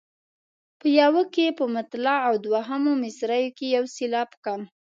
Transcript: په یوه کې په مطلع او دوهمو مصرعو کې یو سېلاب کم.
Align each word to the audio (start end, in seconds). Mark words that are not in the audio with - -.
په 0.79 0.87
یوه 1.01 1.23
کې 1.33 1.47
په 1.59 1.65
مطلع 1.75 2.17
او 2.27 2.33
دوهمو 2.45 2.91
مصرعو 3.03 3.55
کې 3.57 3.65
یو 3.75 3.85
سېلاب 3.95 4.29
کم. 4.45 4.61